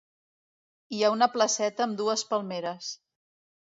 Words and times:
Hi 0.95 1.03
ha 1.09 1.13
una 1.17 1.29
placeta 1.37 1.87
amb 1.89 2.03
dues 2.03 2.27
palmeres. 2.35 2.93